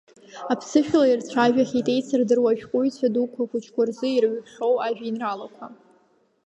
[0.51, 5.65] Аԥсышәала ирцәажәахьеит еицырдыруа ашәҟәыҩҩцәа дуқәа ахәыҷқәа рзы ирҩхьоу ажәеинраалақәа.